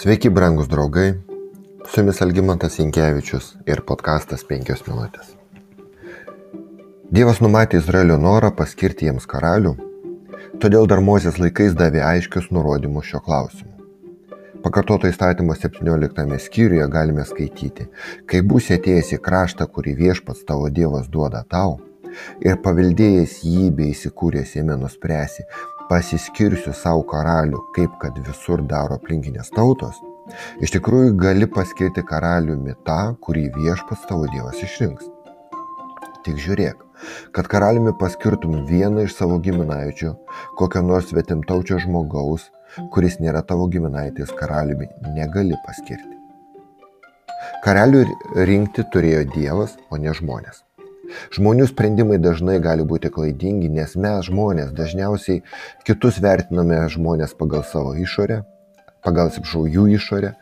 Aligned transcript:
Sveiki, 0.00 0.30
brangus 0.30 0.68
draugai. 0.68 1.10
Su 1.84 2.00
jumis 2.00 2.22
Algymantas 2.24 2.78
Inkevičius 2.80 3.50
ir 3.68 3.82
podkastas 3.84 4.46
5 4.48 4.86
minutės. 4.86 5.34
Dievas 7.12 7.42
numatė 7.44 7.82
Izraelio 7.82 8.16
norą 8.16 8.48
paskirti 8.56 9.10
jiems 9.10 9.26
karalių, 9.28 9.74
todėl 10.62 10.88
dar 10.88 11.02
Mozės 11.04 11.36
laikais 11.42 11.76
davė 11.76 12.00
aiškius 12.06 12.48
nurodymus 12.48 13.10
šio 13.10 13.20
klausimu. 13.26 13.74
Pakartoto 14.64 15.10
įstatymo 15.10 15.58
17 15.58 16.38
skyriuje 16.46 16.86
galime 16.94 17.26
skaityti, 17.28 17.90
kai 18.24 18.40
būsi 18.40 18.78
atėjęs 18.78 19.12
į 19.18 19.20
kraštą, 19.26 19.66
kurį 19.68 19.98
viešpats 20.00 20.48
tavo 20.48 20.72
Dievas 20.80 21.12
duoda 21.12 21.44
tau, 21.44 21.76
ir 22.40 22.56
paveldėjęs 22.64 23.36
jį 23.44 23.68
bei 23.76 23.92
įsikūręs 23.92 24.56
jame 24.56 24.80
nuspręsi, 24.80 25.44
pasiskirsiu 25.90 26.72
savo 26.76 27.02
karalių, 27.10 27.58
kaip 27.74 27.96
kad 28.02 28.18
visur 28.26 28.62
daro 28.70 28.98
aplinkinės 29.00 29.50
tautos, 29.56 29.96
iš 30.62 30.76
tikrųjų 30.76 31.16
gali 31.18 31.48
paskirti 31.50 32.04
karaliumi 32.06 32.76
tą, 32.86 33.00
kurį 33.24 33.48
viešpats 33.56 34.06
tavo 34.10 34.28
Dievas 34.30 34.60
išrinks. 34.62 35.08
Tik 36.22 36.38
žiūrėk, 36.44 36.86
kad 37.34 37.50
karaliumi 37.50 37.96
paskirtum 37.98 38.60
vieną 38.70 39.08
iš 39.08 39.16
savo 39.18 39.40
giminaičių, 39.42 40.14
kokio 40.60 40.84
nors 40.86 41.10
svetimtaučio 41.10 41.80
žmogaus, 41.82 42.46
kuris 42.94 43.18
nėra 43.24 43.42
tavo 43.42 43.66
giminaitis 43.72 44.30
karaliumi, 44.38 44.86
negali 45.16 45.58
paskirti. 45.66 46.16
Karalių 47.64 48.04
rinkti 48.46 48.86
turėjo 48.92 49.24
Dievas, 49.34 49.74
o 49.90 49.98
ne 50.00 50.12
žmonės. 50.16 50.62
Žmonių 51.36 51.66
sprendimai 51.70 52.18
dažnai 52.22 52.58
gali 52.62 52.86
būti 52.86 53.10
klaidingi, 53.12 53.70
nes 53.72 53.96
mes 53.96 54.28
žmonės 54.28 54.74
dažniausiai 54.76 55.42
kitus 55.86 56.20
vertiname 56.22 56.82
žmonės 56.92 57.36
pagal 57.38 57.64
savo 57.66 57.94
išorę, 57.98 58.42
pagal, 59.04 59.30
atsiprašau, 59.30 59.66
jų 59.70 59.86
išorę, 59.96 60.34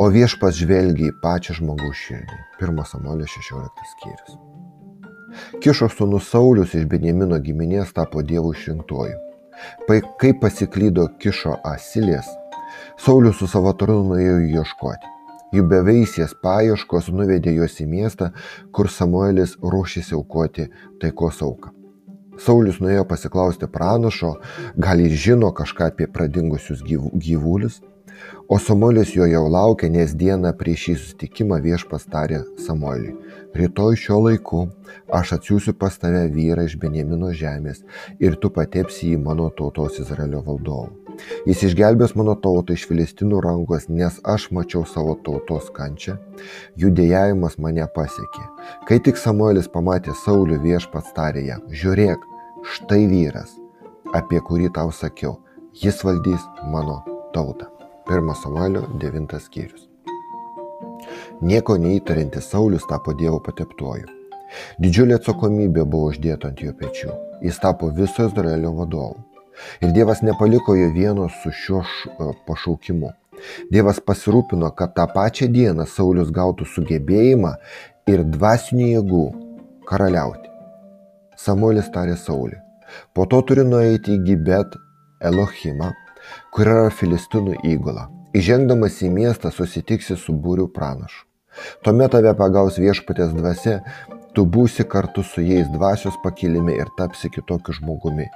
o 0.00 0.08
viešpas 0.12 0.56
žvelgia 0.56 1.10
į 1.10 1.18
pačią 1.22 1.58
žmogaus 1.60 1.98
širdį. 2.06 2.40
1 2.62 2.84
Samuelio 2.88 3.28
16 3.28 3.90
skyrius. 3.94 4.38
Kišo 5.62 5.90
sūnus 5.92 6.30
Saulis 6.32 6.74
iš 6.74 6.88
Benjamino 6.90 7.38
giminės 7.38 7.92
tapo 7.94 8.22
Dievo 8.26 8.54
išrinktuoju. 8.56 9.18
Kai 10.18 10.32
pasiklydo 10.40 11.06
Kišo 11.20 11.58
asilės, 11.66 12.26
Saulis 13.00 13.38
su 13.38 13.48
savo 13.50 13.72
tarnu 13.76 14.02
nuėjo 14.08 14.38
ieškoti. 14.60 15.19
Jų 15.50 15.64
beveisės 15.66 16.36
paieškos 16.44 17.10
nuvedė 17.10 17.56
juos 17.56 17.80
į 17.82 17.88
miestą, 17.90 18.30
kur 18.70 18.90
Samuelis 18.90 19.56
ruošėsi 19.58 20.14
aukoti 20.14 20.68
taikos 21.02 21.42
auką. 21.42 21.72
Saulis 22.40 22.78
nuėjo 22.80 23.04
pasiklausti 23.04 23.68
pranašo, 23.68 24.36
gal 24.80 25.02
jis 25.02 25.18
žino 25.26 25.50
kažką 25.52 25.90
apie 25.90 26.06
pradingusius 26.08 26.80
gyvulius, 26.86 27.80
o 28.48 28.58
Samuelis 28.62 29.12
jo 29.16 29.26
jau 29.28 29.42
laukia, 29.50 29.90
nes 29.92 30.14
dieną 30.22 30.54
prieš 30.56 30.86
šį 30.86 30.94
susitikimą 31.02 31.60
viešpas 31.66 32.06
tarė 32.14 32.44
Samueliui. 32.64 33.16
Rytoj 33.58 33.98
šiuo 33.98 34.20
laiku 34.28 34.62
aš 35.20 35.34
atsiųsiu 35.40 35.74
pas 35.74 35.98
tave 35.98 36.28
vyrą 36.32 36.64
iš 36.70 36.78
Benjamino 36.80 37.34
žemės 37.34 37.82
ir 38.22 38.38
tu 38.40 38.54
patepsi 38.54 39.12
jį 39.12 39.22
mano 39.26 39.50
tautos 39.50 39.98
Izraelio 39.98 40.44
valdovu. 40.46 41.09
Jis 41.48 41.64
išgelbės 41.70 42.14
mano 42.18 42.34
tautą 42.44 42.76
iš 42.76 42.86
filistinų 42.90 43.40
rankos, 43.44 43.88
nes 43.88 44.18
aš 44.34 44.48
mačiau 44.56 44.84
savo 44.88 45.16
tautos 45.26 45.70
kančią, 45.76 46.16
jų 46.80 46.92
dėjavimas 46.96 47.58
mane 47.58 47.86
pasiekė. 47.94 48.44
Kai 48.88 49.00
tik 49.04 49.20
Samuelis 49.20 49.70
pamatė 49.72 50.14
Saulį 50.24 50.60
viešpats 50.64 51.14
tarė 51.16 51.46
jam, 51.48 51.64
žiūrėk, 51.70 52.24
štai 52.76 53.04
vyras, 53.10 53.56
apie 54.16 54.40
kurį 54.44 54.72
tau 54.76 54.92
sakiau, 54.92 55.38
jis 55.82 56.02
valdys 56.04 56.44
mano 56.72 57.00
tautą. 57.34 57.70
1 58.10 58.34
Samuelio 58.42 58.88
9 58.98 59.38
skyrius. 59.38 59.86
Nieko 61.40 61.76
neįtarintis 61.78 62.50
Saulis 62.50 62.84
tapo 62.90 63.14
Dievo 63.16 63.38
pateptuoju. 63.40 64.10
Didžiulė 64.82 65.16
atsakomybė 65.20 65.84
buvo 65.86 66.10
uždėta 66.10 66.50
ant 66.50 66.60
jo 66.60 66.74
pečių. 66.76 67.14
Jis 67.46 67.60
tapo 67.62 67.88
viso 67.94 68.26
Izraelio 68.26 68.74
vadovu. 68.76 69.29
Ir 69.80 69.92
Dievas 69.96 70.22
nepaliko 70.22 70.76
jo 70.78 70.90
vieno 70.94 71.28
su 71.42 71.52
šiuo 71.52 71.82
e, 71.82 72.30
pašaukimu. 72.46 73.12
Dievas 73.72 74.00
pasirūpino, 74.04 74.68
kad 74.76 74.94
tą 74.96 75.06
pačią 75.14 75.48
dieną 75.52 75.86
Saulis 75.88 76.32
gautų 76.34 76.66
sugebėjimą 76.68 77.54
ir 78.12 78.24
dvasinių 78.36 78.90
jėgų 78.90 79.24
karaliauti. 79.88 80.50
Samuelis 81.40 81.88
tarė 81.94 82.18
Saulį. 82.20 82.58
Po 83.14 83.24
to 83.30 83.40
turi 83.48 83.64
nueiti 83.64 84.16
į 84.18 84.22
Gibet 84.26 84.76
Elohimą, 85.24 85.92
kur 86.52 86.68
yra 86.68 86.90
Filistinų 86.92 87.60
įgula. 87.72 88.08
Įžengdamas 88.36 89.00
į 89.02 89.10
miestą 89.14 89.50
susitiksi 89.54 90.18
su 90.20 90.34
būriu 90.36 90.68
pranašu. 90.74 91.24
Tuomet 91.84 92.12
tave 92.14 92.30
pagaus 92.38 92.76
viešpatės 92.78 93.32
dvasia, 93.34 93.80
tu 94.34 94.44
būsi 94.46 94.86
kartu 94.86 95.24
su 95.26 95.42
jais 95.42 95.70
dvasios 95.72 96.18
pakilime 96.22 96.76
ir 96.78 96.92
tapsi 96.98 97.30
kitokiu 97.32 97.74
žmogumi. 97.80 98.28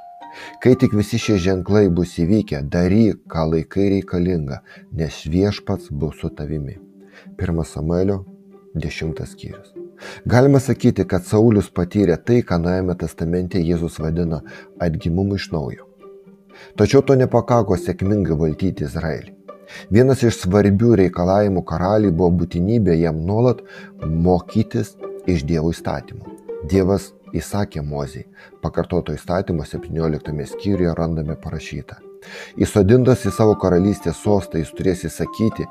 Kai 0.63 0.75
tik 0.81 0.95
visi 0.99 1.19
šie 1.21 1.39
ženklai 1.43 1.87
bus 1.95 2.17
įvykę, 2.23 2.65
daryk, 2.71 3.23
ką 3.31 3.47
laikai 3.53 3.89
reikalinga, 3.97 4.61
nes 4.93 5.23
viešpats 5.31 5.91
bus 5.91 6.21
su 6.21 6.31
tavimi. 6.31 6.79
1 7.39 7.65
Samuelio 7.65 8.25
10 8.75 9.27
skyrius. 9.27 9.75
Galima 10.27 10.61
sakyti, 10.61 11.07
kad 11.07 11.25
Saulis 11.25 11.71
patyrė 11.71 12.17
tai, 12.19 12.43
ką 12.43 12.59
Nuojame 12.61 12.97
testamente 12.99 13.63
Jėzus 13.63 14.01
vadina 14.03 14.43
atgimumu 14.83 15.39
iš 15.39 15.51
naujo. 15.53 15.89
Tačiau 16.79 17.03
to 17.07 17.17
nepakako 17.19 17.79
sėkmingai 17.79 18.37
valdyti 18.39 18.87
Izraelį. 18.87 19.35
Vienas 19.95 20.23
iš 20.23 20.43
svarbių 20.43 20.95
reikalavimų 21.01 21.63
karaliui 21.67 22.13
buvo 22.13 22.31
būtinybė 22.43 22.99
jam 23.01 23.23
nuolat 23.27 23.63
mokytis 24.05 24.95
iš 25.31 25.47
Dievo 25.49 25.73
įstatymų. 25.73 26.37
Dievas 26.71 27.13
įsakė 27.41 27.83
Mozijai. 27.83 28.27
Pakartoto 28.63 29.15
įstatymo 29.15 29.67
17 29.67 30.47
skyriuje 30.55 30.95
randame 30.99 31.37
parašyta. 31.37 32.01
Įsodintas 32.57 33.25
į 33.29 33.33
savo 33.37 33.55
karalystės 33.61 34.21
sostą 34.25 34.61
jis 34.63 34.73
turės 34.79 35.05
įsakyti, 35.09 35.67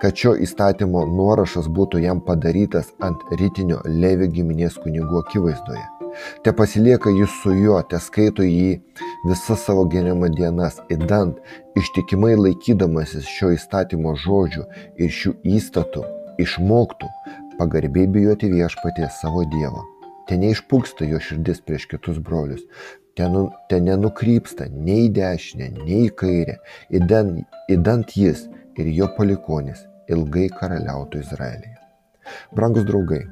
kad 0.00 0.16
šio 0.16 0.34
įstatymo 0.46 1.04
nuorašas 1.12 1.68
būtų 1.68 2.00
jam 2.06 2.22
padarytas 2.24 2.92
ant 3.04 3.24
rytinio 3.40 3.82
Levi 3.84 4.30
giminės 4.36 4.78
kunigų 4.80 5.20
akivaizdoje. 5.24 5.84
Te 6.44 6.52
pasilieka 6.56 7.12
jis 7.14 7.34
su 7.42 7.52
juo, 7.54 7.76
te 7.90 8.00
skaito 8.02 8.42
jį 8.42 8.80
visas 9.28 9.62
savo 9.66 9.84
gyvenimo 9.92 10.30
dienas, 10.32 10.80
įdant, 10.90 11.38
ištikimai 11.78 12.32
laikydamasis 12.40 13.28
šio 13.36 13.52
įstatymo 13.58 14.16
žodžių 14.24 14.66
ir 14.98 15.14
šių 15.20 15.36
įstatų, 15.60 16.02
išmoktų 16.42 17.14
pagarbiai 17.60 18.10
bijoti 18.10 18.50
viešpaties 18.50 19.22
savo 19.22 19.46
Dievo 19.54 19.86
te 20.30 20.38
neišpūksta 20.38 21.08
jo 21.10 21.18
širdis 21.26 21.58
prieš 21.66 21.88
kitus 21.90 22.20
brolius, 22.22 22.62
ten, 23.18 23.34
ten 23.70 23.88
nenukrypsta 23.88 24.68
nei 24.70 25.08
į 25.08 25.12
dešinę, 25.18 25.72
nei 25.82 26.06
į 26.06 26.14
kairę, 26.22 26.60
įdant, 27.00 27.42
įdant 27.72 28.14
jis 28.16 28.46
ir 28.78 28.94
jo 28.94 29.10
palikonis 29.18 29.82
ilgai 30.10 30.46
karaliautų 30.54 31.24
Izraelyje. 31.24 31.76
Brangus 32.54 32.86
draugai, 32.86 33.24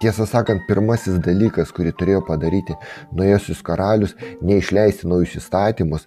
Tiesą 0.00 0.24
sakant, 0.24 0.62
pirmasis 0.64 1.18
dalykas, 1.20 1.68
kurį 1.76 1.90
turėjo 2.00 2.22
padaryti 2.24 2.72
nuėjusius 3.12 3.60
karalius, 3.66 4.14
neišleisti 4.40 5.10
naujus 5.10 5.34
įstatymus, 5.42 6.06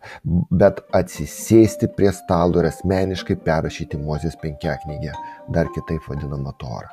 bet 0.49 0.81
atsisėsti 0.97 1.91
prie 1.93 2.09
stalo 2.17 2.63
ir 2.63 2.71
asmeniškai 2.71 3.37
perrašyti 3.45 4.01
Mozės 4.01 4.41
penkiaknygę, 4.41 5.13
dar 5.53 5.69
kitaip 5.77 6.09
vadinamą 6.09 6.57
Torą. 6.57 6.89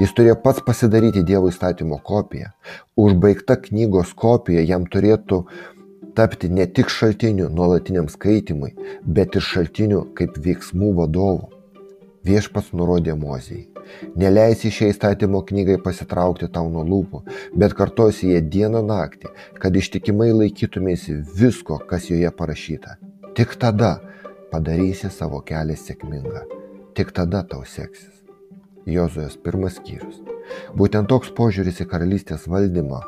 Jis 0.00 0.12
turėjo 0.16 0.36
pats 0.42 0.62
pasidaryti 0.66 1.24
Dievo 1.26 1.50
įstatymo 1.52 1.98
kopiją. 2.04 2.52
Užbaigta 2.96 3.58
knygos 3.68 4.12
kopija 4.16 4.64
jam 4.64 4.86
turėtų 4.88 5.42
tapti 6.16 6.48
ne 6.48 6.66
tik 6.66 6.90
šaltiniu 6.92 7.48
nuolatiniam 7.52 8.08
skaitimui, 8.08 8.72
bet 9.18 9.36
ir 9.36 9.44
šaltiniu 9.44 10.06
kaip 10.16 10.38
veiksmų 10.46 10.94
vadovu. 11.00 11.50
Viešpats 12.26 12.72
nurodė 12.74 13.14
Mozijai. 13.14 13.68
Neleisi 14.18 14.72
šią 14.74 14.88
įstatymo 14.90 15.42
knygai 15.46 15.76
pasitraukti 15.84 16.48
tau 16.56 16.66
nuo 16.72 16.82
lūpų, 16.88 17.20
bet 17.60 17.76
kartosi 17.78 18.32
ją 18.32 18.40
dieną 18.56 18.82
naktį, 18.88 19.30
kad 19.62 19.78
ištikimai 19.78 20.32
laikytumėsi 20.34 21.20
visko, 21.38 21.78
kas 21.90 22.10
joje 22.10 22.32
parašyta. 22.40 22.98
Tik 23.38 23.54
tada 23.62 23.94
padarysi 24.50 25.12
savo 25.12 25.42
kelią 25.46 25.78
sėkmingą. 25.78 26.46
Tik 26.96 27.14
tada 27.14 27.44
tau 27.46 27.62
seksis. 27.68 28.15
Jozuės 28.86 29.34
pirmas 29.42 29.80
skyrius. 29.80 30.20
Būtent 30.78 31.10
toks 31.10 31.32
požiūris 31.34 31.82
į 31.82 31.88
karalystės 31.90 32.46
valdymą, 32.50 33.00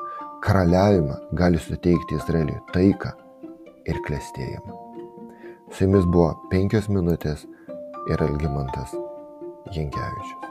karaliavimą 0.42 1.20
gali 1.38 1.62
suteikti 1.62 2.18
Izraeliui 2.18 2.58
taiką 2.74 3.14
ir 3.86 4.02
klėstėjimą. 4.08 4.74
Su 5.70 5.86
jumis 5.86 6.10
buvo 6.10 6.32
penkios 6.50 6.90
minutės 6.90 7.46
ir 8.10 8.26
Algymantas 8.26 8.94
Jankievičius. 9.74 10.47